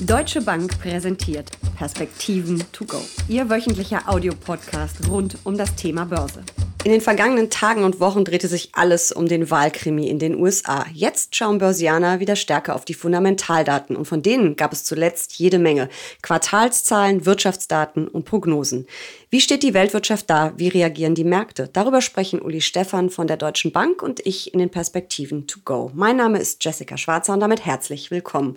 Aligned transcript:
Deutsche 0.00 0.40
Bank 0.40 0.78
präsentiert 0.78 1.50
Perspektiven 1.76 2.62
to 2.70 2.84
go. 2.84 3.00
Ihr 3.26 3.50
wöchentlicher 3.50 4.02
Audiopodcast 4.06 5.08
rund 5.08 5.38
um 5.42 5.58
das 5.58 5.74
Thema 5.74 6.04
Börse. 6.04 6.44
In 6.84 6.92
den 6.92 7.00
vergangenen 7.00 7.50
Tagen 7.50 7.82
und 7.82 7.98
Wochen 7.98 8.24
drehte 8.24 8.46
sich 8.46 8.70
alles 8.74 9.10
um 9.10 9.26
den 9.26 9.50
Wahlkrimi 9.50 10.08
in 10.08 10.20
den 10.20 10.36
USA. 10.36 10.86
Jetzt 10.94 11.34
schauen 11.34 11.58
Börsianer 11.58 12.20
wieder 12.20 12.36
stärker 12.36 12.76
auf 12.76 12.84
die 12.84 12.94
Fundamentaldaten 12.94 13.96
und 13.96 14.04
von 14.04 14.22
denen 14.22 14.54
gab 14.54 14.72
es 14.72 14.84
zuletzt 14.84 15.32
jede 15.32 15.58
Menge. 15.58 15.88
Quartalszahlen, 16.22 17.26
Wirtschaftsdaten 17.26 18.06
und 18.06 18.24
Prognosen. 18.24 18.86
Wie 19.30 19.40
steht 19.40 19.64
die 19.64 19.74
Weltwirtschaft 19.74 20.30
da? 20.30 20.52
Wie 20.56 20.68
reagieren 20.68 21.16
die 21.16 21.24
Märkte? 21.24 21.68
Darüber 21.72 22.02
sprechen 22.02 22.40
Uli 22.40 22.60
Stephan 22.60 23.10
von 23.10 23.26
der 23.26 23.36
Deutschen 23.36 23.72
Bank 23.72 24.00
und 24.00 24.24
ich 24.24 24.54
in 24.54 24.60
den 24.60 24.70
Perspektiven 24.70 25.48
to 25.48 25.58
go. 25.64 25.90
Mein 25.92 26.16
Name 26.16 26.38
ist 26.38 26.64
Jessica 26.64 26.96
Schwarzer 26.96 27.32
und 27.32 27.40
damit 27.40 27.66
herzlich 27.66 28.12
willkommen. 28.12 28.56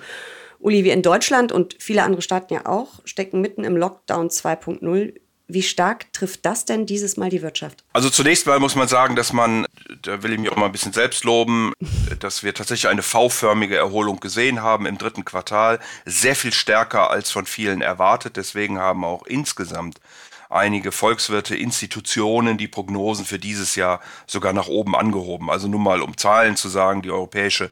Uli, 0.62 0.84
wir 0.84 0.94
in 0.94 1.02
Deutschland 1.02 1.52
und 1.52 1.76
viele 1.80 2.04
andere 2.04 2.22
Staaten 2.22 2.54
ja 2.54 2.66
auch, 2.66 3.00
stecken 3.06 3.42
mitten 3.42 3.64
im 3.64 3.76
Lockdown 3.76 4.30
2.0. 4.30 5.14
Wie 5.48 5.64
stark 5.64 6.14
trifft 6.14 6.46
das 6.46 6.64
denn 6.64 6.86
dieses 6.86 7.18
Mal 7.18 7.30
die 7.30 7.42
Wirtschaft? 7.42 7.84
Also 7.92 8.10
zunächst 8.10 8.46
mal 8.48 8.60
muss 8.60 8.76
man 8.76 8.88
sagen, 8.88 9.18
dass 9.18 9.34
man, 9.34 9.66
da 10.02 10.24
will 10.24 10.32
ich 10.32 10.40
mich 10.40 10.50
auch 10.50 10.56
mal 10.56 10.68
ein 10.68 10.72
bisschen 10.72 10.94
selbst 10.94 11.26
loben, 11.26 11.74
dass 12.20 12.44
wir 12.44 12.54
tatsächlich 12.54 12.90
eine 12.90 13.02
V-förmige 13.02 13.76
Erholung 13.76 14.22
gesehen 14.22 14.62
haben 14.62 14.86
im 14.86 14.98
dritten 14.98 15.26
Quartal. 15.26 15.80
Sehr 16.06 16.36
viel 16.36 16.54
stärker 16.54 17.10
als 17.10 17.32
von 17.32 17.46
vielen 17.46 17.82
erwartet. 17.82 18.38
Deswegen 18.38 18.80
haben 18.80 19.04
auch 19.04 19.26
insgesamt 19.26 20.00
einige 20.50 20.94
Volkswirte, 20.94 21.56
Institutionen 21.56 22.58
die 22.58 22.68
Prognosen 22.68 23.26
für 23.26 23.40
dieses 23.40 23.76
Jahr 23.76 24.00
sogar 24.28 24.54
nach 24.54 24.68
oben 24.68 24.96
angehoben. 24.96 25.50
Also 25.50 25.68
nur 25.68 25.80
mal 25.80 26.02
um 26.02 26.18
Zahlen 26.18 26.56
zu 26.56 26.70
sagen, 26.70 27.02
die 27.02 27.12
Europäische 27.12 27.72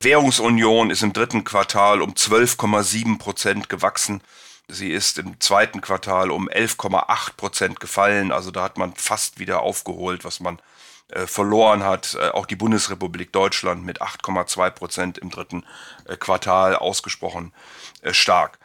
Währungsunion 0.00 0.90
ist 0.90 1.02
im 1.02 1.12
dritten 1.12 1.42
Quartal 1.42 2.02
um 2.02 2.12
12,7 2.12 3.18
Prozent 3.18 3.68
gewachsen. 3.68 4.20
Sie 4.68 4.90
ist 4.90 5.18
im 5.18 5.40
zweiten 5.40 5.80
Quartal 5.80 6.30
um 6.30 6.48
11,8 6.48 7.36
Prozent 7.36 7.80
gefallen. 7.80 8.30
Also 8.30 8.52
da 8.52 8.62
hat 8.62 8.78
man 8.78 8.94
fast 8.94 9.40
wieder 9.40 9.60
aufgeholt, 9.62 10.24
was 10.24 10.38
man 10.38 10.60
äh, 11.08 11.26
verloren 11.26 11.82
hat. 11.82 12.16
Äh, 12.20 12.28
auch 12.28 12.46
die 12.46 12.54
Bundesrepublik 12.54 13.32
Deutschland 13.32 13.84
mit 13.84 14.00
8,2 14.00 14.70
Prozent 14.70 15.18
im 15.18 15.30
dritten 15.30 15.64
äh, 16.04 16.16
Quartal 16.16 16.76
ausgesprochen 16.76 17.52
stark. 18.12 18.60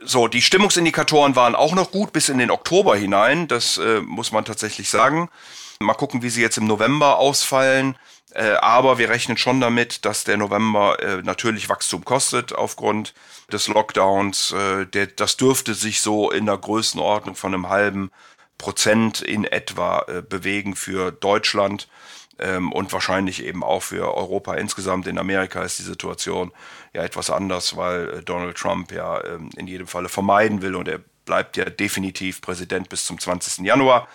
So, 0.00 0.26
die 0.26 0.42
Stimmungsindikatoren 0.42 1.36
waren 1.36 1.54
auch 1.54 1.74
noch 1.74 1.92
gut 1.92 2.12
bis 2.12 2.28
in 2.28 2.38
den 2.38 2.50
Oktober 2.50 2.96
hinein. 2.96 3.46
Das 3.46 3.80
muss 4.04 4.32
man 4.32 4.44
tatsächlich 4.44 4.90
sagen. 4.90 5.30
Mal 5.78 5.94
gucken, 5.94 6.22
wie 6.22 6.30
sie 6.30 6.42
jetzt 6.42 6.58
im 6.58 6.66
November 6.66 7.18
ausfallen. 7.18 7.96
Äh, 8.34 8.52
aber 8.60 8.98
wir 8.98 9.10
rechnen 9.10 9.36
schon 9.36 9.60
damit, 9.60 10.04
dass 10.04 10.24
der 10.24 10.36
November 10.36 11.00
äh, 11.02 11.22
natürlich 11.22 11.68
Wachstum 11.68 12.04
kostet 12.04 12.54
aufgrund 12.54 13.14
des 13.52 13.68
Lockdowns. 13.68 14.52
Äh, 14.52 14.86
der, 14.86 15.06
das 15.08 15.36
dürfte 15.36 15.74
sich 15.74 16.00
so 16.00 16.30
in 16.30 16.46
der 16.46 16.56
Größenordnung 16.56 17.34
von 17.34 17.52
einem 17.54 17.68
halben 17.68 18.10
Prozent 18.56 19.20
in 19.20 19.44
etwa 19.44 20.04
äh, 20.08 20.22
bewegen 20.22 20.76
für 20.76 21.10
Deutschland 21.10 21.88
ähm, 22.38 22.72
und 22.72 22.92
wahrscheinlich 22.92 23.44
eben 23.44 23.62
auch 23.62 23.82
für 23.82 24.14
Europa 24.14 24.54
insgesamt. 24.54 25.06
In 25.06 25.18
Amerika 25.18 25.62
ist 25.62 25.78
die 25.78 25.84
Situation 25.84 26.52
ja 26.94 27.02
etwas 27.02 27.28
anders, 27.28 27.76
weil 27.76 28.08
äh, 28.08 28.22
Donald 28.22 28.56
Trump 28.56 28.92
ja 28.92 29.22
ähm, 29.24 29.50
in 29.56 29.66
jedem 29.66 29.86
Falle 29.86 30.08
vermeiden 30.08 30.62
will 30.62 30.74
und 30.74 30.88
er 30.88 31.00
bleibt 31.24 31.56
ja 31.56 31.64
definitiv 31.64 32.40
Präsident 32.40 32.88
bis 32.88 33.04
zum 33.04 33.18
20. 33.18 33.64
Januar 33.64 34.08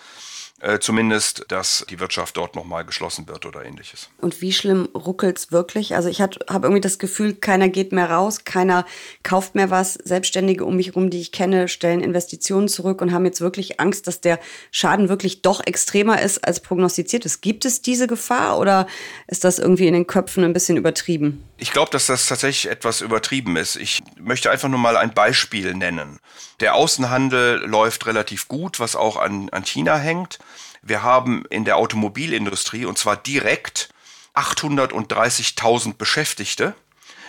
äh, 0.60 0.80
zumindest, 0.80 1.44
dass 1.48 1.86
die 1.88 2.00
Wirtschaft 2.00 2.36
dort 2.36 2.56
nochmal 2.56 2.84
geschlossen 2.84 3.28
wird 3.28 3.46
oder 3.46 3.64
ähnliches. 3.64 4.10
Und 4.20 4.40
wie 4.40 4.52
schlimm 4.52 4.88
ruckelt 4.94 5.38
es 5.38 5.52
wirklich? 5.52 5.94
Also 5.94 6.08
ich 6.08 6.20
habe 6.20 6.36
irgendwie 6.50 6.80
das 6.80 6.98
Gefühl, 6.98 7.34
keiner 7.34 7.68
geht 7.68 7.92
mehr 7.92 8.10
raus, 8.10 8.44
keiner 8.44 8.84
kauft 9.22 9.54
mehr 9.54 9.70
was. 9.70 9.94
Selbstständige 9.94 10.64
um 10.64 10.76
mich 10.76 10.88
herum, 10.88 11.10
die 11.10 11.20
ich 11.20 11.30
kenne, 11.30 11.68
stellen 11.68 12.00
Investitionen 12.00 12.66
zurück 12.66 13.00
und 13.00 13.12
haben 13.12 13.24
jetzt 13.24 13.40
wirklich 13.40 13.78
Angst, 13.78 14.08
dass 14.08 14.20
der 14.20 14.40
Schaden 14.72 15.08
wirklich 15.08 15.42
doch 15.42 15.64
extremer 15.64 16.20
ist, 16.20 16.44
als 16.44 16.60
prognostiziert 16.60 17.24
ist. 17.24 17.40
Gibt 17.40 17.64
es 17.64 17.80
diese 17.80 18.08
Gefahr 18.08 18.58
oder 18.58 18.88
ist 19.28 19.44
das 19.44 19.60
irgendwie 19.60 19.86
in 19.86 19.94
den 19.94 20.08
Köpfen 20.08 20.42
ein 20.42 20.52
bisschen 20.52 20.76
übertrieben? 20.76 21.44
Ich 21.58 21.72
glaube, 21.72 21.90
dass 21.90 22.06
das 22.06 22.26
tatsächlich 22.26 22.70
etwas 22.70 23.00
übertrieben 23.00 23.56
ist. 23.56 23.76
Ich 23.76 24.00
möchte 24.18 24.50
einfach 24.50 24.68
nur 24.68 24.78
mal 24.78 24.96
ein 24.96 25.14
Beispiel 25.14 25.74
nennen. 25.74 26.18
Der 26.60 26.74
Außenhandel 26.74 27.64
läuft 27.64 28.06
relativ 28.06 28.48
gut, 28.48 28.80
was 28.80 28.96
auch 28.96 29.16
an, 29.16 29.48
an 29.50 29.64
China 29.64 29.96
hängt. 29.96 30.38
Wir 30.82 31.02
haben 31.02 31.44
in 31.50 31.64
der 31.64 31.76
Automobilindustrie, 31.76 32.84
und 32.84 32.98
zwar 32.98 33.16
direkt, 33.16 33.88
830.000 34.34 35.94
Beschäftigte, 35.94 36.74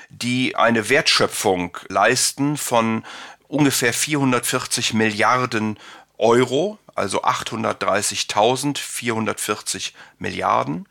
die 0.10 0.56
eine 0.56 0.90
Wertschöpfung 0.90 1.78
leisten 1.88 2.58
von 2.58 3.04
ungefähr 3.48 3.94
440 3.94 4.94
Milliarden 4.94 5.80
Euro, 6.18 6.78
also 6.96 7.24
830.000, 7.24 8.78
440 8.78 9.94
Milliarden. 10.20 10.88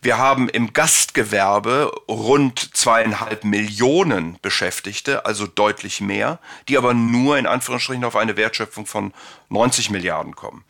Wir 0.00 0.18
haben 0.18 0.48
im 0.48 0.72
Gastgewerbe 0.72 1.92
rund 2.08 2.76
zweieinhalb 2.76 3.44
Millionen 3.44 4.38
Beschäftigte, 4.42 5.26
also 5.26 5.46
deutlich 5.46 6.00
mehr, 6.00 6.40
die 6.68 6.76
aber 6.76 6.92
nur 6.92 7.38
in 7.38 7.46
Anführungsstrichen 7.46 8.04
auf 8.04 8.16
eine 8.16 8.36
Wertschöpfung 8.36 8.86
von 8.86 9.14
90 9.48 9.90
Milliarden 9.90 10.34
kommen. 10.34 10.64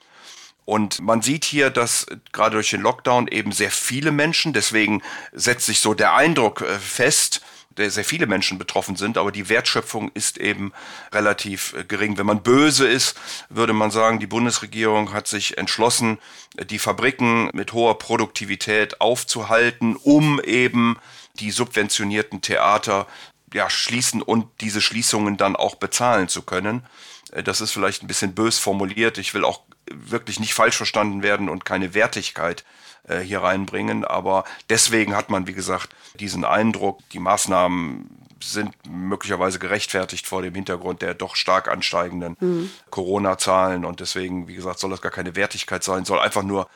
Und 0.65 1.00
man 1.00 1.23
sieht 1.23 1.45
hier, 1.45 1.71
dass 1.71 2.06
gerade 2.33 2.55
durch 2.55 2.71
den 2.71 2.83
Lockdown 2.83 3.28
eben 3.28 3.53
sehr 3.53 3.71
viele 3.71 4.12
Menschen, 4.12 4.53
deswegen 4.53 5.03
setzt 5.33 5.67
sich 5.67 5.81
so 5.81 5.95
der 5.95 6.15
Eindruck 6.15 6.61
äh, 6.61 6.78
fest, 6.78 7.43
der 7.77 7.91
sehr 7.91 8.05
viele 8.05 8.27
Menschen 8.27 8.59
betroffen 8.59 8.97
sind, 8.97 9.17
aber 9.17 9.33
die 9.33 9.49
Wertschöpfung 9.49 10.11
ist 10.15 10.39
eben 10.39 10.73
relativ 11.12 11.75
äh, 11.75 11.84
gering. 11.84 12.19
Wenn 12.19 12.27
man 12.27 12.43
böse 12.43 12.87
ist, 12.87 13.19
würde 13.49 13.73
man 13.73 13.91
sagen, 13.91 14.21
die 14.21 14.27
Bundesregierung 14.27 15.12
hat 15.12 15.27
sich 15.27 15.59
entschlossen, 15.59 16.19
die 16.71 16.79
Fabriken 16.79 17.50
mit 17.53 17.73
hoher 17.73 17.99
Produktivität 17.99 19.00
aufzuhalten, 19.00 19.97
um 19.97 20.41
eben 20.41 20.99
die 21.41 21.50
subventionierten 21.50 22.43
Theater 22.43 23.06
ja, 23.53 23.69
schließen 23.69 24.23
und 24.23 24.47
diese 24.61 24.81
Schließungen 24.81 25.37
dann 25.37 25.56
auch 25.56 25.75
bezahlen 25.77 26.29
zu 26.29 26.43
können. 26.43 26.84
Äh, 27.33 27.43
das 27.43 27.61
ist 27.61 27.73
vielleicht 27.73 28.03
ein 28.03 28.09
bisschen 28.09 28.34
bös 28.34 28.59
formuliert. 28.59 29.19
Ich 29.19 29.34
will 29.34 29.44
auch 29.44 29.62
wirklich 29.91 30.41
nicht 30.41 30.54
falsch 30.54 30.76
verstanden 30.76 31.22
werden 31.22 31.48
und 31.48 31.65
keine 31.65 31.94
Wertigkeit 31.94 32.65
äh, 33.04 33.20
hier 33.20 33.43
reinbringen. 33.43 34.04
Aber 34.04 34.44
deswegen 34.70 35.16
hat 35.16 35.31
man, 35.31 35.47
wie 35.47 35.54
gesagt, 35.54 35.94
diesen 36.19 36.44
Eindruck, 36.44 37.00
die 37.10 37.19
Maßnahmen 37.19 38.09
sind 38.43 38.75
möglicherweise 38.88 39.59
gerechtfertigt 39.59 40.26
vor 40.26 40.43
dem 40.43 40.54
Hintergrund 40.54 41.00
der 41.03 41.15
doch 41.15 41.37
stark 41.37 41.69
ansteigenden 41.69 42.37
mhm. 42.41 42.70
Corona-Zahlen. 42.91 43.84
Und 43.84 44.00
deswegen, 44.00 44.48
wie 44.48 44.54
gesagt, 44.54 44.78
soll 44.78 44.91
das 44.91 45.03
gar 45.03 45.12
keine 45.12 45.37
Wertigkeit 45.37 45.84
sein, 45.84 46.04
soll 46.04 46.19
einfach 46.19 46.43
nur 46.43 46.69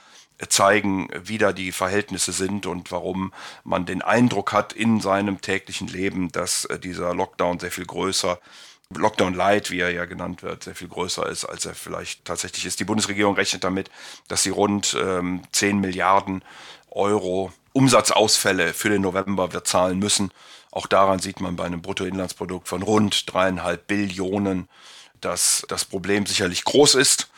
zeigen, 0.48 1.08
wie 1.24 1.38
da 1.38 1.52
die 1.52 1.72
Verhältnisse 1.72 2.32
sind 2.32 2.66
und 2.66 2.92
warum 2.92 3.32
man 3.64 3.86
den 3.86 4.02
Eindruck 4.02 4.52
hat 4.52 4.72
in 4.74 5.00
seinem 5.00 5.40
täglichen 5.40 5.88
Leben, 5.88 6.30
dass 6.30 6.66
äh, 6.66 6.78
dieser 6.78 7.14
Lockdown 7.14 7.58
sehr 7.58 7.70
viel 7.70 7.86
größer 7.86 8.38
Lockdown 8.94 9.34
Light, 9.34 9.70
wie 9.70 9.80
er 9.80 9.90
ja 9.90 10.04
genannt 10.04 10.42
wird, 10.42 10.64
sehr 10.64 10.74
viel 10.74 10.88
größer 10.88 11.28
ist, 11.28 11.44
als 11.44 11.66
er 11.66 11.74
vielleicht 11.74 12.24
tatsächlich 12.24 12.66
ist. 12.66 12.80
Die 12.80 12.84
Bundesregierung 12.84 13.34
rechnet 13.34 13.64
damit, 13.64 13.90
dass 14.28 14.42
sie 14.42 14.50
rund 14.50 14.96
ähm, 15.00 15.42
10 15.52 15.80
Milliarden 15.80 16.44
Euro 16.90 17.52
Umsatzausfälle 17.72 18.72
für 18.72 18.88
den 18.88 19.02
November 19.02 19.52
wird 19.52 19.66
zahlen 19.66 19.98
müssen. 19.98 20.32
Auch 20.70 20.86
daran 20.86 21.18
sieht 21.18 21.40
man 21.40 21.56
bei 21.56 21.64
einem 21.64 21.82
Bruttoinlandsprodukt 21.82 22.68
von 22.68 22.82
rund 22.82 23.32
dreieinhalb 23.32 23.86
Billionen, 23.86 24.68
dass 25.20 25.64
das 25.68 25.84
Problem 25.84 26.26
sicherlich 26.26 26.64
groß 26.64 26.94
ist, 26.94 27.28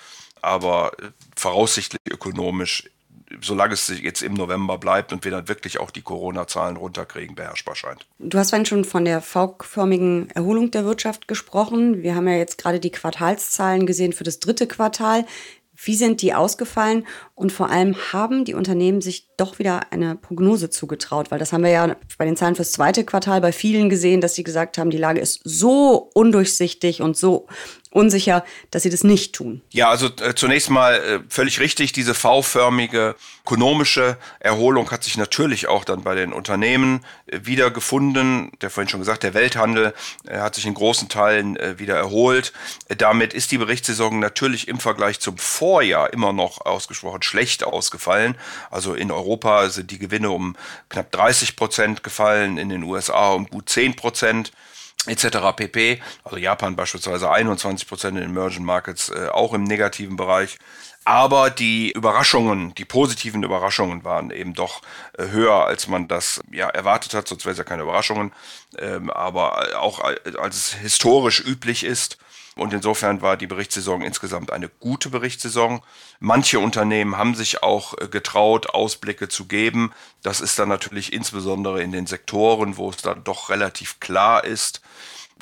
aber 0.41 0.93
voraussichtlich 1.37 2.01
ökonomisch 2.11 2.89
solange 3.41 3.75
es 3.75 3.89
jetzt 3.89 4.23
im 4.23 4.35
November 4.35 4.79
bleibt 4.79 5.13
und 5.13 5.25
wir 5.25 5.31
dann 5.31 5.49
wirklich 5.49 5.79
auch 5.81 5.91
die 5.91 6.03
Corona-Zahlen 6.03 6.77
runterkriegen, 6.77 7.35
beherrschbar 7.35 7.75
scheint. 7.75 8.07
Du 8.19 8.39
hast 8.39 8.51
vorhin 8.51 8.67
schon 8.67 8.85
von 8.85 9.05
der 9.05 9.21
V-förmigen 9.21 10.31
Erholung 10.31 10.71
der 10.71 10.85
Wirtschaft 10.85 11.29
gesprochen. 11.29 12.03
Wir 12.03 12.15
haben 12.15 12.29
ja 12.29 12.37
jetzt 12.37 12.59
gerade 12.59 12.81
die 12.81 12.91
Quartalszahlen 12.91 13.87
gesehen 13.87 14.13
für 14.13 14.25
das 14.25 14.41
dritte 14.41 14.67
Quartal. 14.67 15.27
Wie 15.81 15.95
sind 15.95 16.23
die 16.23 16.35
ausgefallen? 16.35 17.07
Und 17.39 17.53
vor 17.53 17.71
allem 17.71 17.95
haben 18.13 18.45
die 18.45 18.55
Unternehmen 18.55 19.01
sich 19.01 19.29
doch 19.37 19.61
wieder 19.61 19.93
eine 19.93 20.17
Prognose 20.17 20.71
zugetraut, 20.71 21.31
weil 21.31 21.39
das 21.39 21.53
haben 21.53 21.63
wir 21.63 21.71
ja 21.71 21.95
bei 22.19 22.25
den 22.25 22.37
Zahlen 22.37 22.57
fürs 22.57 22.73
zweite 22.73 23.05
Quartal 23.05 23.41
bei 23.41 23.53
vielen 23.53 23.89
gesehen, 23.89 24.21
dass 24.21 24.35
sie 24.35 24.43
gesagt 24.43 24.77
haben, 24.77 24.91
die 24.91 24.99
Lage 24.99 25.21
ist 25.21 25.41
so 25.45 26.11
undurchsichtig 26.15 27.01
und 27.01 27.17
so 27.17 27.47
unsicher, 27.91 28.45
dass 28.73 28.83
sie 28.83 28.91
das 28.91 29.05
nicht 29.05 29.35
tun. 29.35 29.63
Ja, 29.71 29.89
also 29.89 30.09
äh, 30.21 30.35
zunächst 30.35 30.69
mal 30.69 30.95
äh, 30.95 31.21
völlig 31.29 31.61
richtig, 31.61 31.93
diese 31.93 32.13
V-förmige 32.13 33.15
ökonomische 33.49 34.19
Erholung 34.41 34.91
hat 34.91 35.05
sich 35.05 35.17
natürlich 35.17 35.69
auch 35.69 35.85
dann 35.85 36.03
bei 36.03 36.15
den 36.15 36.35
Unternehmen 36.35 37.01
äh, 37.27 37.41
wiedergefunden. 37.45 38.53
Der 38.61 38.69
vorhin 38.69 38.91
schon 38.91 39.01
gesagt, 39.01 39.23
der 39.23 39.33
Welthandel 39.33 39.95
äh, 40.27 40.39
hat 40.39 40.55
sich 40.55 40.67
in 40.67 40.75
großen 40.75 41.09
Teilen 41.09 41.57
äh, 41.57 41.79
wieder 41.79 41.97
erholt. 41.97 42.53
Äh, 42.89 42.97
damit 42.97 43.33
ist 43.33 43.51
die 43.51 43.59
Berichtssaison 43.59 44.19
natürlich 44.19 44.69
im 44.69 44.81
Vergleich 44.81 45.21
zum 45.21 45.39
Vorjahr 45.39 46.13
immer 46.13 46.35
noch 46.35 46.67
ausgesprochen 46.67 47.23
schlecht 47.29 47.65
ausgefallen. 47.65 48.37
Also 48.71 48.95
in 48.95 49.11
Europa 49.11 49.69
sind 49.69 49.91
die 49.91 49.99
Gewinne 49.99 50.31
um 50.31 50.57
knapp 50.89 51.13
30 51.13 51.57
Prozent 51.57 52.03
gefallen, 52.03 52.59
in 52.59 52.69
den 52.69 52.83
USA 52.83 53.33
um 53.33 53.47
gut 53.47 53.69
10 53.69 53.97
Prozent. 53.97 54.53
etc. 55.07 55.39
pp. 55.57 56.01
Also 56.25 56.37
Japan 56.37 56.77
beispielsweise 56.77 57.31
21 57.31 57.89
Prozent 57.89 58.17
in 58.19 58.25
den 58.25 58.31
Emerging 58.31 58.65
Markets 58.65 59.11
äh, 59.11 59.29
auch 59.29 59.55
im 59.55 59.63
negativen 59.63 60.17
Bereich. 60.17 60.59
Aber 61.09 61.49
die 61.49 61.91
Überraschungen, 61.93 62.75
die 62.75 62.85
positiven 62.85 63.43
Überraschungen 63.43 64.05
waren 64.05 64.31
eben 64.31 64.53
doch 64.53 64.83
äh, 65.17 65.29
höher, 65.29 65.65
als 65.65 65.89
man 65.89 66.07
das 66.07 66.43
ja 66.53 66.69
erwartet 66.69 67.15
hat. 67.15 67.27
Sonst 67.27 67.47
wäre 67.47 67.53
es 67.53 67.59
ja 67.59 67.65
keine 67.65 67.85
Überraschungen. 67.85 68.31
Ähm, 68.77 69.09
aber 69.09 69.81
auch 69.81 70.01
als 70.01 70.57
es 70.57 70.75
historisch 70.75 71.41
üblich 71.41 71.83
ist. 71.83 72.19
Und 72.57 72.75
insofern 72.75 73.23
war 73.23 73.39
die 73.39 73.47
Berichtssaison 73.47 74.03
insgesamt 74.03 74.53
eine 74.53 74.69
gute 74.69 75.09
Berichtssaison. 75.09 75.81
Manche 76.21 76.61
Unternehmen 76.61 77.17
haben 77.17 77.35
sich 77.35 77.63
auch 77.63 77.97
äh, 77.97 78.09
getraut, 78.09 78.69
Ausblicke 78.69 79.31
zu 79.31 79.47
geben. 79.47 79.95
Das 80.23 80.43
ist 80.43 80.59
dann 80.59 80.69
natürlich 80.69 81.15
insbesondere 81.15 81.83
in 81.83 81.91
den 81.91 82.07
Sektoren, 82.07 82.77
wo 82.77 82.91
es 82.91 82.99
dann 82.99 83.25
doch 83.25 83.49
relativ 83.49 83.99
klar 83.99 84.45
ist, 84.45 84.83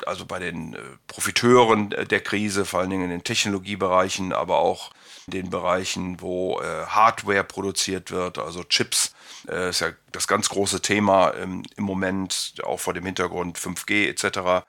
also 0.05 0.25
bei 0.25 0.39
den 0.39 0.75
äh, 0.75 0.79
Profiteuren 1.07 1.89
der 1.89 2.21
Krise, 2.21 2.63
vor 2.63 2.79
allen 2.79 2.89
Dingen 2.89 3.03
in 3.03 3.09
den 3.09 3.25
Technologiebereichen, 3.25 4.31
aber 4.31 4.59
auch 4.59 4.91
den 5.27 5.49
Bereichen, 5.49 6.21
wo 6.21 6.61
äh, 6.61 6.85
Hardware 6.87 7.43
produziert 7.43 8.11
wird, 8.11 8.37
also 8.37 8.63
Chips, 8.63 9.13
äh, 9.49 9.69
ist 9.69 9.81
ja 9.81 9.89
das 10.13 10.27
ganz 10.27 10.47
große 10.49 10.81
Thema 10.81 11.33
ähm, 11.35 11.63
im 11.75 11.83
Moment, 11.83 12.55
auch 12.63 12.79
vor 12.79 12.93
dem 12.93 13.05
Hintergrund 13.05 13.59
5G 13.59 14.07
etc. 14.07 14.65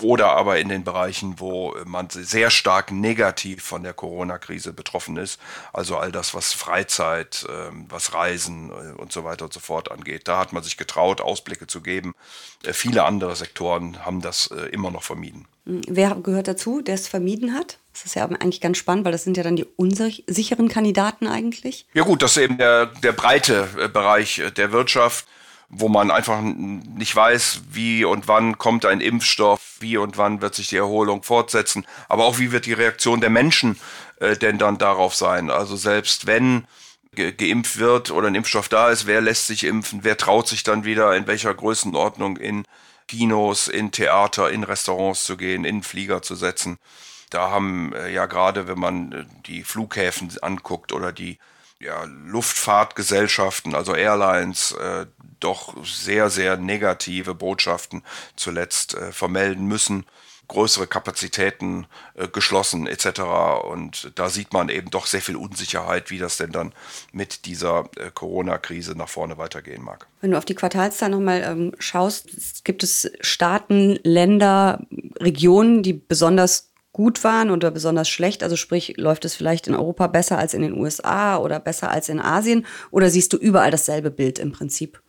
Oder 0.00 0.32
aber 0.32 0.58
in 0.58 0.68
den 0.68 0.84
Bereichen, 0.84 1.40
wo 1.40 1.74
man 1.84 2.08
sehr 2.10 2.50
stark 2.50 2.90
negativ 2.90 3.62
von 3.62 3.82
der 3.82 3.94
Corona-Krise 3.94 4.72
betroffen 4.72 5.16
ist. 5.16 5.40
Also 5.72 5.96
all 5.96 6.12
das, 6.12 6.34
was 6.34 6.52
Freizeit, 6.52 7.46
ähm, 7.48 7.86
was 7.88 8.12
Reisen 8.12 8.70
äh, 8.70 9.00
und 9.00 9.12
so 9.12 9.24
weiter 9.24 9.46
und 9.46 9.52
so 9.52 9.60
fort 9.60 9.90
angeht. 9.90 10.28
Da 10.28 10.38
hat 10.38 10.52
man 10.52 10.62
sich 10.62 10.76
getraut, 10.76 11.22
Ausblicke 11.22 11.66
zu 11.66 11.80
geben. 11.80 12.14
Äh, 12.64 12.74
viele 12.74 13.04
andere 13.04 13.34
Sektoren 13.34 14.04
haben 14.04 14.20
das 14.20 14.48
äh, 14.48 14.66
immer 14.66 14.90
noch 14.90 15.02
vermieden. 15.02 15.46
Wer 15.64 16.16
gehört 16.16 16.48
dazu, 16.48 16.80
der 16.80 16.96
es 16.96 17.06
vermieden 17.06 17.54
hat? 17.54 17.78
Das 17.92 18.04
ist 18.04 18.16
ja 18.16 18.24
eigentlich 18.24 18.60
ganz 18.60 18.78
spannend, 18.78 19.04
weil 19.04 19.12
das 19.12 19.22
sind 19.22 19.36
ja 19.36 19.42
dann 19.42 19.56
die 19.56 19.66
unsicheren 19.76 20.68
Kandidaten 20.68 21.26
eigentlich. 21.26 21.86
Ja 21.94 22.02
gut, 22.02 22.22
das 22.22 22.36
ist 22.36 22.42
eben 22.42 22.58
der, 22.58 22.86
der 22.86 23.12
breite 23.12 23.68
äh, 23.78 23.88
Bereich 23.88 24.38
äh, 24.38 24.50
der 24.50 24.72
Wirtschaft, 24.72 25.26
wo 25.68 25.88
man 25.88 26.10
einfach 26.10 26.40
nicht 26.42 27.14
weiß, 27.14 27.62
wie 27.70 28.04
und 28.04 28.28
wann 28.28 28.58
kommt 28.58 28.84
ein 28.84 29.00
Impfstoff, 29.00 29.76
wie 29.80 29.96
und 29.96 30.18
wann 30.18 30.42
wird 30.42 30.54
sich 30.54 30.68
die 30.68 30.76
Erholung 30.76 31.22
fortsetzen, 31.22 31.86
aber 32.08 32.24
auch 32.24 32.38
wie 32.38 32.52
wird 32.52 32.66
die 32.66 32.72
Reaktion 32.72 33.20
der 33.20 33.30
Menschen 33.30 33.78
äh, 34.20 34.36
denn 34.36 34.58
dann 34.58 34.78
darauf 34.78 35.14
sein. 35.14 35.50
Also 35.50 35.76
selbst 35.76 36.26
wenn 36.26 36.64
ge 37.14 37.32
geimpft 37.32 37.78
wird 37.78 38.10
oder 38.10 38.26
ein 38.26 38.34
Impfstoff 38.34 38.68
da 38.68 38.90
ist, 38.90 39.06
wer 39.06 39.20
lässt 39.20 39.46
sich 39.46 39.64
impfen, 39.64 40.00
wer 40.02 40.16
traut 40.16 40.48
sich 40.48 40.62
dann 40.62 40.84
wieder 40.84 41.14
in 41.14 41.26
welcher 41.26 41.54
Größenordnung 41.54 42.36
in 42.36 42.64
Kinos, 43.12 43.68
in 43.68 43.92
Theater, 43.92 44.50
in 44.50 44.64
Restaurants 44.64 45.24
zu 45.24 45.36
gehen, 45.36 45.66
in 45.66 45.82
Flieger 45.82 46.22
zu 46.22 46.34
setzen. 46.34 46.78
Da 47.28 47.50
haben 47.50 47.92
äh, 47.92 48.10
ja 48.10 48.24
gerade, 48.24 48.68
wenn 48.68 48.78
man 48.78 49.12
äh, 49.12 49.24
die 49.44 49.64
Flughäfen 49.64 50.32
anguckt 50.40 50.92
oder 50.92 51.12
die 51.12 51.38
ja, 51.78 52.04
Luftfahrtgesellschaften, 52.04 53.74
also 53.74 53.94
Airlines, 53.94 54.72
äh, 54.72 55.04
doch 55.40 55.74
sehr, 55.84 56.30
sehr 56.30 56.56
negative 56.56 57.34
Botschaften 57.34 58.02
zuletzt 58.34 58.94
äh, 58.94 59.12
vermelden 59.12 59.66
müssen 59.66 60.06
größere 60.48 60.86
Kapazitäten 60.86 61.86
äh, 62.14 62.28
geschlossen 62.28 62.86
etc. 62.86 63.20
Und 63.64 64.12
da 64.16 64.28
sieht 64.28 64.52
man 64.52 64.68
eben 64.68 64.90
doch 64.90 65.06
sehr 65.06 65.22
viel 65.22 65.36
Unsicherheit, 65.36 66.10
wie 66.10 66.18
das 66.18 66.36
denn 66.36 66.52
dann 66.52 66.74
mit 67.12 67.46
dieser 67.46 67.88
äh, 67.96 68.10
Corona-Krise 68.12 68.92
nach 68.96 69.08
vorne 69.08 69.38
weitergehen 69.38 69.82
mag. 69.82 70.06
Wenn 70.20 70.32
du 70.32 70.38
auf 70.38 70.44
die 70.44 70.54
Quartalszahlen 70.54 71.12
nochmal 71.12 71.42
ähm, 71.44 71.72
schaust, 71.78 72.64
gibt 72.64 72.82
es 72.82 73.10
Staaten, 73.20 73.98
Länder, 74.02 74.86
Regionen, 75.20 75.82
die 75.82 75.94
besonders 75.94 76.72
gut 76.92 77.24
waren 77.24 77.50
oder 77.50 77.70
besonders 77.70 78.08
schlecht? 78.08 78.42
Also 78.42 78.56
sprich, 78.56 78.94
läuft 78.96 79.24
es 79.24 79.34
vielleicht 79.34 79.66
in 79.66 79.74
Europa 79.74 80.06
besser 80.06 80.38
als 80.38 80.54
in 80.54 80.62
den 80.62 80.74
USA 80.74 81.38
oder 81.38 81.58
besser 81.58 81.90
als 81.90 82.08
in 82.08 82.20
Asien? 82.20 82.66
Oder 82.90 83.10
siehst 83.10 83.32
du 83.32 83.36
überall 83.36 83.70
dasselbe 83.70 84.10
Bild 84.10 84.38
im 84.38 84.52
Prinzip? 84.52 85.01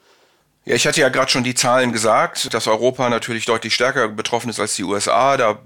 Ja, 0.66 0.76
ich 0.76 0.88
hatte 0.88 1.02
ja 1.02 1.10
gerade 1.10 1.30
schon 1.30 1.44
die 1.44 1.56
Zahlen 1.56 1.92
gesagt, 1.92 2.54
dass 2.54 2.68
Europa 2.68 3.10
natürlich 3.10 3.46
deutlich 3.46 3.76
stärker 3.76 4.08
betroffen 4.08 4.50
ist 4.50 4.60
als 4.60 4.76
die 4.76 4.84
USA. 4.84 5.36
Da, 5.36 5.60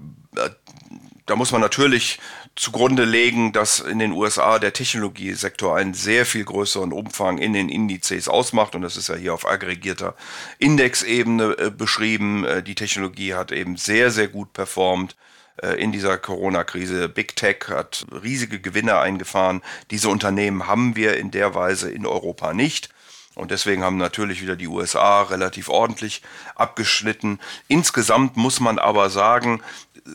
da 1.26 1.36
muss 1.36 1.52
man 1.52 1.60
natürlich 1.60 2.18
zugrunde 2.56 3.04
legen, 3.04 3.52
dass 3.52 3.78
in 3.78 4.00
den 4.00 4.10
USA 4.10 4.58
der 4.58 4.72
Technologiesektor 4.72 5.76
einen 5.76 5.94
sehr 5.94 6.26
viel 6.26 6.44
größeren 6.44 6.92
Umfang 6.92 7.38
in 7.38 7.52
den 7.52 7.68
Indizes 7.68 8.28
ausmacht. 8.28 8.74
Und 8.74 8.82
das 8.82 8.96
ist 8.96 9.08
ja 9.08 9.14
hier 9.14 9.32
auf 9.32 9.46
aggregierter 9.46 10.16
Indexebene 10.58 11.56
äh, 11.56 11.70
beschrieben. 11.70 12.44
Äh, 12.44 12.64
die 12.64 12.74
Technologie 12.74 13.34
hat 13.34 13.52
eben 13.52 13.76
sehr, 13.76 14.10
sehr 14.10 14.26
gut 14.26 14.52
performt 14.52 15.14
äh, 15.62 15.80
in 15.80 15.92
dieser 15.92 16.18
Corona-Krise. 16.18 17.08
Big 17.08 17.36
Tech 17.36 17.68
hat 17.68 18.04
riesige 18.10 18.58
Gewinne 18.58 18.98
eingefahren. 18.98 19.62
Diese 19.92 20.08
Unternehmen 20.08 20.66
haben 20.66 20.96
wir 20.96 21.16
in 21.16 21.30
der 21.30 21.54
Weise 21.54 21.88
in 21.88 22.06
Europa 22.06 22.52
nicht. 22.52 22.88
Und 23.38 23.52
deswegen 23.52 23.84
haben 23.84 23.98
natürlich 23.98 24.42
wieder 24.42 24.56
die 24.56 24.66
USA 24.66 25.22
relativ 25.22 25.68
ordentlich 25.68 26.22
abgeschnitten. 26.56 27.38
Insgesamt 27.68 28.36
muss 28.36 28.58
man 28.58 28.80
aber 28.80 29.10
sagen, 29.10 29.62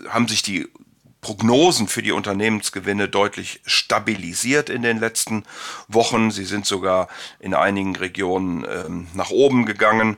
haben 0.09 0.27
sich 0.27 0.41
die 0.41 0.67
Prognosen 1.21 1.87
für 1.87 2.01
die 2.01 2.11
Unternehmensgewinne 2.11 3.07
deutlich 3.07 3.61
stabilisiert 3.65 4.69
in 4.69 4.81
den 4.81 4.99
letzten 4.99 5.45
Wochen. 5.87 6.31
Sie 6.31 6.43
sind 6.43 6.65
sogar 6.65 7.07
in 7.39 7.53
einigen 7.53 7.95
Regionen 7.95 8.65
ähm, 8.69 9.07
nach 9.13 9.29
oben 9.29 9.65
gegangen. 9.65 10.17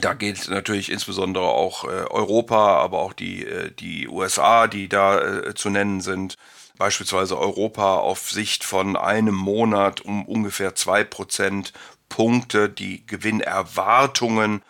Da 0.00 0.12
geht 0.12 0.48
natürlich 0.48 0.90
insbesondere 0.90 1.46
auch 1.46 1.84
äh, 1.84 2.06
Europa, 2.10 2.78
aber 2.78 2.98
auch 2.98 3.12
die, 3.12 3.46
äh, 3.46 3.70
die 3.70 4.08
USA, 4.08 4.66
die 4.66 4.88
da 4.88 5.20
äh, 5.20 5.54
zu 5.54 5.70
nennen 5.70 6.00
sind. 6.00 6.36
Beispielsweise 6.76 7.38
Europa 7.38 7.98
auf 7.98 8.32
Sicht 8.32 8.64
von 8.64 8.96
einem 8.96 9.36
Monat 9.36 10.00
um 10.00 10.26
ungefähr 10.26 10.74
zwei 10.74 11.04
Prozent 11.04 11.72
Punkte, 12.14 12.68
die 12.68 13.04
Gewinnerwartungen 13.08 14.62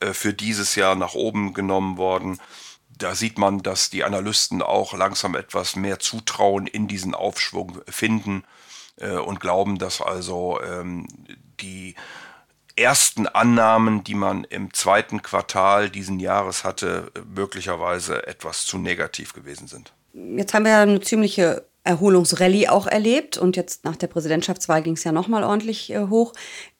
äh, 0.00 0.12
für 0.12 0.34
dieses 0.34 0.74
Jahr 0.74 0.94
nach 0.94 1.14
oben 1.14 1.54
genommen 1.54 1.96
worden. 1.96 2.38
Da 2.98 3.14
sieht 3.14 3.38
man, 3.38 3.62
dass 3.62 3.88
die 3.88 4.04
Analysten 4.04 4.60
auch 4.60 4.92
langsam 4.92 5.34
etwas 5.34 5.74
mehr 5.74 6.00
Zutrauen 6.00 6.66
in 6.66 6.88
diesen 6.88 7.14
Aufschwung 7.14 7.80
finden 7.88 8.44
äh, 8.96 9.12
und 9.12 9.40
glauben, 9.40 9.78
dass 9.78 10.02
also 10.02 10.60
ähm, 10.60 11.08
die 11.62 11.94
ersten 12.76 13.26
Annahmen, 13.26 14.04
die 14.04 14.14
man 14.14 14.44
im 14.44 14.74
zweiten 14.74 15.22
Quartal 15.22 15.88
diesen 15.88 16.20
Jahres 16.20 16.62
hatte, 16.62 17.10
möglicherweise 17.26 18.26
etwas 18.26 18.66
zu 18.66 18.76
negativ 18.76 19.32
gewesen 19.32 19.66
sind. 19.66 19.94
Jetzt 20.12 20.52
haben 20.52 20.66
wir 20.66 20.72
ja 20.72 20.82
eine 20.82 21.00
ziemliche 21.00 21.64
Erholungsrallye 21.84 22.68
auch 22.68 22.86
erlebt 22.86 23.36
und 23.38 23.56
jetzt 23.56 23.84
nach 23.84 23.96
der 23.96 24.06
Präsidentschaftswahl 24.06 24.82
ging 24.82 24.94
es 24.94 25.04
ja 25.04 25.12
nochmal 25.12 25.42
ordentlich 25.42 25.90
äh, 25.90 26.06
hoch. 26.08 26.32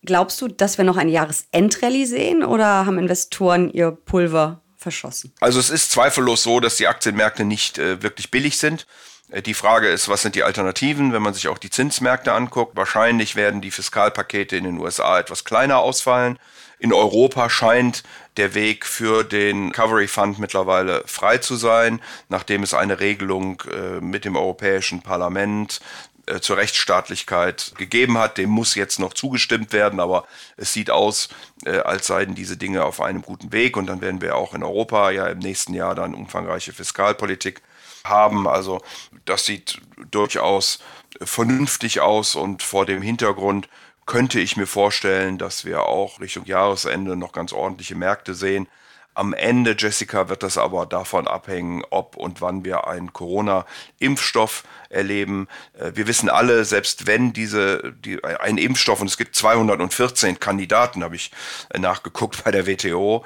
Glaubst 0.04 0.40
du, 0.40 0.48
dass 0.48 0.78
wir 0.78 0.84
noch 0.84 0.96
ein 0.96 1.08
Jahresendrallye 1.08 2.06
sehen 2.06 2.44
oder 2.44 2.86
haben 2.86 2.98
Investoren 2.98 3.70
ihr 3.70 3.90
Pulver 3.90 4.62
verschossen? 4.76 5.32
Also 5.40 5.58
es 5.58 5.70
ist 5.70 5.90
zweifellos 5.90 6.44
so, 6.44 6.60
dass 6.60 6.76
die 6.76 6.86
Aktienmärkte 6.86 7.44
nicht 7.44 7.78
äh, 7.78 8.02
wirklich 8.02 8.30
billig 8.30 8.58
sind. 8.58 8.86
Äh, 9.32 9.42
die 9.42 9.54
Frage 9.54 9.88
ist, 9.88 10.08
was 10.08 10.22
sind 10.22 10.34
die 10.34 10.44
Alternativen, 10.44 11.12
wenn 11.12 11.22
man 11.22 11.34
sich 11.34 11.48
auch 11.48 11.58
die 11.58 11.70
Zinsmärkte 11.70 12.32
anguckt? 12.32 12.76
Wahrscheinlich 12.76 13.34
werden 13.34 13.60
die 13.60 13.70
Fiskalpakete 13.70 14.56
in 14.56 14.64
den 14.64 14.78
USA 14.78 15.18
etwas 15.18 15.44
kleiner 15.44 15.78
ausfallen. 15.78 16.38
In 16.78 16.92
Europa 16.92 17.48
scheint 17.48 18.02
der 18.36 18.54
Weg 18.54 18.86
für 18.86 19.24
den 19.24 19.68
Recovery 19.68 20.08
Fund 20.08 20.38
mittlerweile 20.38 21.02
frei 21.06 21.38
zu 21.38 21.56
sein, 21.56 22.00
nachdem 22.28 22.62
es 22.62 22.74
eine 22.74 23.00
Regelung 23.00 23.62
äh, 23.70 24.00
mit 24.00 24.24
dem 24.24 24.36
Europäischen 24.36 25.00
Parlament 25.00 25.80
äh, 26.26 26.40
zur 26.40 26.56
Rechtsstaatlichkeit 26.56 27.72
gegeben 27.76 28.18
hat. 28.18 28.36
Dem 28.38 28.50
muss 28.50 28.74
jetzt 28.74 28.98
noch 28.98 29.14
zugestimmt 29.14 29.72
werden, 29.72 30.00
aber 30.00 30.26
es 30.56 30.72
sieht 30.72 30.90
aus, 30.90 31.28
als 31.64 32.08
seien 32.08 32.34
diese 32.34 32.56
Dinge 32.56 32.84
auf 32.84 33.00
einem 33.00 33.22
guten 33.22 33.52
Weg 33.52 33.76
und 33.76 33.86
dann 33.86 34.00
werden 34.00 34.20
wir 34.20 34.34
auch 34.34 34.52
in 34.52 34.64
Europa 34.64 35.12
ja 35.12 35.28
im 35.28 35.38
nächsten 35.38 35.74
Jahr 35.74 35.94
dann 35.94 36.12
umfangreiche 36.12 36.72
Fiskalpolitik 36.72 37.62
haben. 38.04 38.48
Also 38.48 38.80
das 39.24 39.44
sieht 39.46 39.80
durchaus 40.10 40.80
vernünftig 41.20 42.00
aus 42.00 42.34
und 42.34 42.62
vor 42.62 42.86
dem 42.86 43.02
Hintergrund 43.02 43.68
könnte 44.06 44.40
ich 44.40 44.56
mir 44.56 44.66
vorstellen, 44.66 45.38
dass 45.38 45.64
wir 45.64 45.84
auch 45.84 46.20
Richtung 46.20 46.44
Jahresende 46.44 47.16
noch 47.16 47.32
ganz 47.32 47.52
ordentliche 47.52 47.94
Märkte 47.94 48.34
sehen. 48.34 48.68
Am 49.14 49.34
Ende, 49.34 49.76
Jessica, 49.78 50.30
wird 50.30 50.42
das 50.42 50.56
aber 50.56 50.86
davon 50.86 51.28
abhängen, 51.28 51.84
ob 51.90 52.16
und 52.16 52.40
wann 52.40 52.64
wir 52.64 52.86
einen 52.86 53.12
Corona-Impfstoff 53.12 54.64
erleben. 54.88 55.48
Äh, 55.74 55.92
wir 55.94 56.06
wissen 56.06 56.30
alle, 56.30 56.64
selbst 56.64 57.06
wenn 57.06 57.34
diese, 57.34 57.92
die, 57.92 58.22
ein 58.24 58.56
Impfstoff, 58.56 59.00
und 59.00 59.08
es 59.08 59.18
gibt 59.18 59.36
214 59.36 60.40
Kandidaten, 60.40 61.04
habe 61.04 61.16
ich 61.16 61.30
äh, 61.70 61.78
nachgeguckt 61.78 62.44
bei 62.44 62.50
der 62.50 62.66
WTO, 62.66 63.24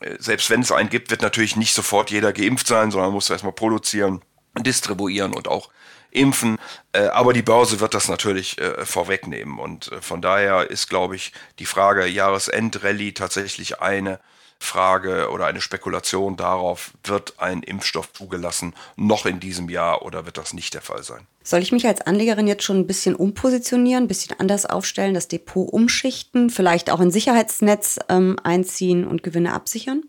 äh, 0.00 0.16
selbst 0.18 0.50
wenn 0.50 0.60
es 0.60 0.72
einen 0.72 0.90
gibt, 0.90 1.10
wird 1.10 1.22
natürlich 1.22 1.56
nicht 1.56 1.72
sofort 1.72 2.10
jeder 2.10 2.34
geimpft 2.34 2.66
sein, 2.66 2.90
sondern 2.90 3.12
muss 3.12 3.30
erstmal 3.30 3.52
produzieren, 3.52 4.20
distribuieren 4.58 5.32
und 5.32 5.48
auch 5.48 5.70
impfen. 6.10 6.58
Aber 6.92 7.32
die 7.32 7.40
Börse 7.40 7.80
wird 7.80 7.94
das 7.94 8.08
natürlich 8.10 8.58
vorwegnehmen. 8.84 9.58
Und 9.58 9.90
von 10.02 10.20
daher 10.20 10.70
ist, 10.70 10.90
glaube 10.90 11.16
ich, 11.16 11.32
die 11.58 11.64
Frage 11.64 12.04
Jahresendrallye 12.06 13.12
tatsächlich 13.12 13.80
eine, 13.80 14.20
Frage 14.62 15.30
oder 15.30 15.46
eine 15.46 15.60
Spekulation 15.60 16.36
darauf, 16.36 16.92
wird 17.04 17.34
ein 17.38 17.62
Impfstoff 17.62 18.12
zugelassen, 18.12 18.74
noch 18.96 19.26
in 19.26 19.40
diesem 19.40 19.68
Jahr 19.68 20.02
oder 20.02 20.24
wird 20.24 20.38
das 20.38 20.52
nicht 20.52 20.74
der 20.74 20.82
Fall 20.82 21.02
sein? 21.02 21.26
Soll 21.42 21.60
ich 21.60 21.72
mich 21.72 21.86
als 21.86 22.00
Anlegerin 22.00 22.46
jetzt 22.46 22.62
schon 22.62 22.78
ein 22.78 22.86
bisschen 22.86 23.14
umpositionieren, 23.14 24.04
ein 24.04 24.08
bisschen 24.08 24.38
anders 24.38 24.64
aufstellen, 24.66 25.14
das 25.14 25.28
Depot 25.28 25.68
umschichten, 25.68 26.50
vielleicht 26.50 26.90
auch 26.90 27.00
ein 27.00 27.10
Sicherheitsnetz 27.10 27.98
ähm, 28.08 28.38
einziehen 28.42 29.06
und 29.06 29.22
Gewinne 29.22 29.52
absichern? 29.52 30.02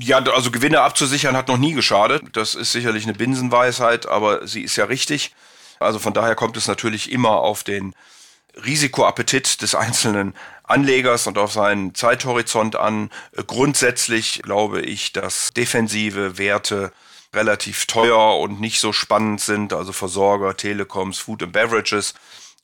Ja, 0.00 0.18
also 0.18 0.50
Gewinne 0.50 0.80
abzusichern 0.80 1.36
hat 1.36 1.48
noch 1.48 1.58
nie 1.58 1.74
geschadet. 1.74 2.22
Das 2.32 2.54
ist 2.54 2.72
sicherlich 2.72 3.04
eine 3.04 3.14
Binsenweisheit, 3.14 4.06
aber 4.06 4.46
sie 4.46 4.62
ist 4.62 4.76
ja 4.76 4.86
richtig. 4.86 5.34
Also 5.78 5.98
von 5.98 6.14
daher 6.14 6.34
kommt 6.34 6.56
es 6.56 6.66
natürlich 6.66 7.12
immer 7.12 7.40
auf 7.40 7.62
den 7.62 7.94
Risikoappetit 8.56 9.62
des 9.62 9.74
einzelnen 9.74 10.34
Anlegers 10.64 11.26
und 11.26 11.38
auf 11.38 11.52
seinen 11.52 11.94
Zeithorizont 11.94 12.76
an. 12.76 13.10
Grundsätzlich 13.46 14.42
glaube 14.42 14.80
ich, 14.82 15.12
dass 15.12 15.52
defensive 15.52 16.38
Werte 16.38 16.92
relativ 17.34 17.86
teuer 17.86 18.38
und 18.38 18.60
nicht 18.60 18.80
so 18.80 18.92
spannend 18.92 19.40
sind, 19.40 19.72
also 19.72 19.92
Versorger, 19.92 20.56
Telekoms, 20.56 21.18
Food 21.18 21.42
and 21.42 21.52
Beverages. 21.52 22.14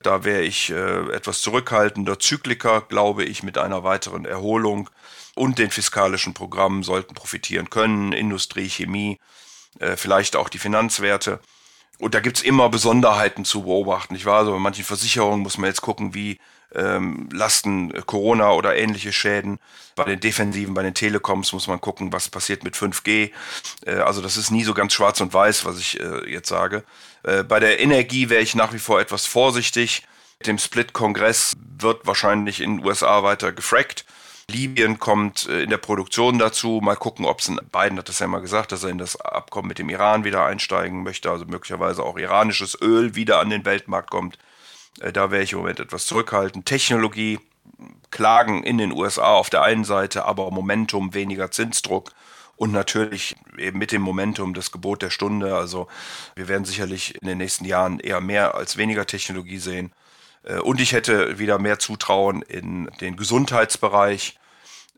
Da 0.02 0.24
wäre 0.24 0.42
ich 0.42 0.70
äh, 0.70 1.12
etwas 1.12 1.40
zurückhaltender. 1.40 2.18
Zykliker, 2.18 2.82
glaube 2.82 3.24
ich, 3.24 3.42
mit 3.42 3.58
einer 3.58 3.82
weiteren 3.82 4.24
Erholung 4.26 4.90
und 5.34 5.58
den 5.58 5.70
fiskalischen 5.70 6.34
Programmen 6.34 6.82
sollten 6.82 7.14
profitieren 7.14 7.70
können. 7.70 8.12
Industrie, 8.12 8.68
Chemie, 8.68 9.18
äh, 9.80 9.96
vielleicht 9.96 10.36
auch 10.36 10.48
die 10.48 10.58
Finanzwerte. 10.58 11.40
Und 11.98 12.14
da 12.14 12.20
gibt's 12.20 12.42
immer 12.42 12.68
Besonderheiten 12.68 13.44
zu 13.44 13.62
beobachten. 13.62 14.14
Ich 14.14 14.24
war 14.24 14.38
also 14.38 14.52
bei 14.52 14.58
manchen 14.58 14.84
Versicherungen 14.84 15.40
muss 15.40 15.58
man 15.58 15.68
jetzt 15.68 15.82
gucken, 15.82 16.14
wie 16.14 16.38
ähm, 16.74 17.28
Lasten 17.32 17.92
äh, 17.94 18.02
Corona 18.04 18.52
oder 18.52 18.76
ähnliche 18.76 19.12
Schäden. 19.12 19.58
Bei 19.96 20.04
den 20.04 20.20
Defensiven, 20.20 20.74
bei 20.74 20.82
den 20.82 20.94
Telekoms 20.94 21.52
muss 21.52 21.66
man 21.66 21.80
gucken, 21.80 22.12
was 22.12 22.28
passiert 22.28 22.62
mit 22.62 22.76
5G. 22.76 23.30
Äh, 23.86 23.94
also 23.96 24.20
das 24.20 24.36
ist 24.36 24.50
nie 24.50 24.64
so 24.64 24.74
ganz 24.74 24.92
schwarz 24.92 25.20
und 25.20 25.32
weiß, 25.32 25.64
was 25.64 25.78
ich 25.78 25.98
äh, 25.98 26.30
jetzt 26.30 26.48
sage. 26.48 26.84
Äh, 27.22 27.42
bei 27.42 27.58
der 27.58 27.80
Energie 27.80 28.28
wäre 28.28 28.42
ich 28.42 28.54
nach 28.54 28.72
wie 28.72 28.78
vor 28.78 29.00
etwas 29.00 29.26
vorsichtig. 29.26 30.04
Mit 30.38 30.46
dem 30.46 30.58
Split-Kongress 30.58 31.56
wird 31.78 32.06
wahrscheinlich 32.06 32.60
in 32.60 32.76
den 32.76 32.86
USA 32.86 33.24
weiter 33.24 33.50
gefrackt. 33.52 34.04
Libyen 34.50 34.98
kommt 34.98 35.46
äh, 35.46 35.62
in 35.62 35.70
der 35.70 35.76
Produktion 35.76 36.38
dazu. 36.38 36.80
Mal 36.82 36.96
gucken, 36.96 37.26
ob 37.26 37.40
es 37.40 37.52
Biden 37.70 37.98
hat 37.98 38.08
das 38.08 38.18
ja 38.18 38.26
mal 38.26 38.40
gesagt, 38.40 38.72
dass 38.72 38.82
er 38.82 38.90
in 38.90 38.98
das 38.98 39.20
Abkommen 39.20 39.68
mit 39.68 39.78
dem 39.78 39.90
Iran 39.90 40.24
wieder 40.24 40.44
einsteigen 40.44 41.02
möchte, 41.02 41.30
also 41.30 41.44
möglicherweise 41.44 42.02
auch 42.02 42.16
iranisches 42.16 42.80
Öl 42.80 43.14
wieder 43.14 43.40
an 43.40 43.50
den 43.50 43.64
Weltmarkt 43.64 44.10
kommt. 44.10 44.38
Äh, 45.00 45.12
da 45.12 45.30
wäre 45.30 45.42
ich 45.42 45.52
im 45.52 45.58
Moment 45.58 45.80
etwas 45.80 46.06
zurückhaltend. 46.06 46.66
Technologie, 46.66 47.38
Klagen 48.10 48.62
in 48.64 48.78
den 48.78 48.92
USA 48.92 49.34
auf 49.34 49.50
der 49.50 49.62
einen 49.62 49.84
Seite, 49.84 50.24
aber 50.24 50.50
Momentum, 50.50 51.12
weniger 51.12 51.50
Zinsdruck 51.50 52.12
und 52.56 52.72
natürlich 52.72 53.36
eben 53.58 53.78
mit 53.78 53.92
dem 53.92 54.02
Momentum 54.02 54.54
das 54.54 54.72
Gebot 54.72 55.02
der 55.02 55.10
Stunde. 55.10 55.54
Also 55.54 55.88
wir 56.34 56.48
werden 56.48 56.64
sicherlich 56.64 57.20
in 57.20 57.28
den 57.28 57.38
nächsten 57.38 57.66
Jahren 57.66 58.00
eher 58.00 58.20
mehr 58.20 58.54
als 58.54 58.78
weniger 58.78 59.06
Technologie 59.06 59.58
sehen. 59.58 59.92
Äh, 60.48 60.58
und 60.58 60.80
ich 60.80 60.92
hätte 60.92 61.38
wieder 61.38 61.58
mehr 61.58 61.78
Zutrauen 61.78 62.42
in 62.42 62.90
den 63.00 63.16
Gesundheitsbereich. 63.16 64.38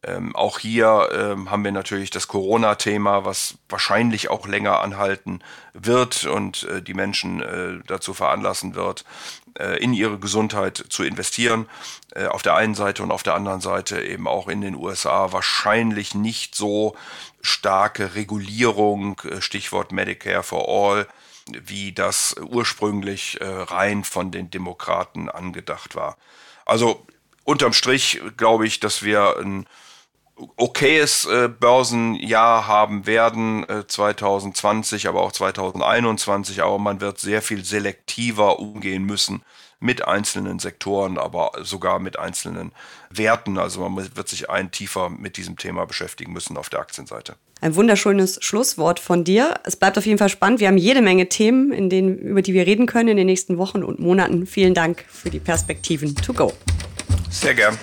Ähm, 0.03 0.35
auch 0.35 0.59
hier 0.59 1.11
ähm, 1.13 1.51
haben 1.51 1.63
wir 1.63 1.73
natürlich 1.73 2.11
das 2.11 2.27
Corona-Thema, 2.27 3.27
was 3.27 3.57
wahrscheinlich 3.69 4.31
auch 4.31 4.47
länger 4.47 4.81
anhalten 4.81 5.41
wird 5.75 6.25
und 6.25 6.63
äh, 6.65 6.81
die 6.81 6.95
Menschen 6.95 7.43
äh, 7.43 7.81
dazu 7.87 8.15
veranlassen 8.15 8.75
wird, 8.75 9.05
äh, 9.59 9.77
in 9.83 9.93
ihre 9.93 10.19
Gesundheit 10.19 10.83
zu 10.89 11.05
investieren. 11.05 11.69
Äh, 12.15 12.27
auf 12.27 12.41
der 12.41 12.55
einen 12.55 12.75
Seite 12.75 13.03
und 13.03 13.11
auf 13.11 13.23
der 13.23 13.35
anderen 13.35 13.61
Seite 13.61 14.01
eben 14.01 14.27
auch 14.27 14.49
in 14.49 14.63
den 14.63 14.75
USA 14.75 15.33
wahrscheinlich 15.33 16.15
nicht 16.15 16.55
so 16.55 16.97
starke 17.43 18.15
Regulierung, 18.15 19.21
äh, 19.25 19.43
Stichwort 19.43 19.93
Medicare 19.93 20.43
for 20.43 20.67
All, 20.67 21.07
wie 21.47 21.93
das 21.93 22.37
ursprünglich 22.41 23.39
äh, 23.43 23.45
rein 23.45 24.05
von 24.05 24.31
den 24.31 24.51
Demokraten 24.51 25.29
angedacht 25.29 25.95
war. 25.95 26.17
Also 26.65 27.05
unterm 27.45 27.75
Strich 27.75 28.23
glaube 28.39 28.67
ich, 28.67 28.81
dass 28.81 29.03
wir 29.03 29.37
ein 29.39 29.67
okayes 30.57 31.27
äh, 31.27 31.49
Börsenjahr 31.49 32.67
haben 32.67 33.07
werden, 33.07 33.69
äh, 33.69 33.87
2020, 33.87 35.09
aber 35.09 35.23
auch 35.23 35.33
2021, 35.33 36.63
aber 36.63 36.79
man 36.79 37.01
wird 37.01 37.19
sehr 37.19 37.43
viel 37.43 37.65
selektiver 37.65 38.59
umgehen 38.59 39.05
müssen 39.05 39.43
mit 39.81 40.07
einzelnen 40.07 40.59
Sektoren, 40.59 41.17
aber 41.19 41.53
sogar 41.63 41.99
mit 41.99 42.19
einzelnen 42.19 42.73
Werten. 43.09 43.59
Also 43.59 43.89
man 43.89 44.15
wird 44.15 44.29
sich 44.29 44.51
ein 44.51 44.71
tiefer 44.71 45.09
mit 45.09 45.39
diesem 45.39 45.57
Thema 45.57 45.87
beschäftigen 45.87 46.33
müssen 46.33 46.57
auf 46.59 46.69
der 46.69 46.81
Aktienseite. 46.81 47.37
Ein 47.63 47.75
wunderschönes 47.75 48.39
Schlusswort 48.43 49.01
von 49.01 49.25
dir. 49.25 49.55
Es 49.65 49.77
bleibt 49.77 49.99
auf 49.99 50.07
jeden 50.07 50.19
Fall 50.19 50.29
spannend. 50.29 50.61
Wir 50.61 50.69
haben 50.69 50.79
jede 50.79 51.03
Menge 51.03 51.29
Themen, 51.29 51.73
in 51.73 51.91
denen, 51.91 52.19
über 52.19 52.43
die 52.43 52.55
wir 52.55 52.67
reden 52.67 52.87
können 52.87 53.09
in 53.09 53.17
den 53.17 53.27
nächsten 53.27 53.59
Wochen 53.59 53.83
und 53.83 53.99
Monaten. 53.99 54.47
Vielen 54.47 54.75
Dank 54.75 55.05
für 55.09 55.31
die 55.31 55.41
Perspektiven 55.41 56.15
to 56.15 56.33
go. 56.33 56.53
Sehr 57.31 57.55
gern. 57.55 57.79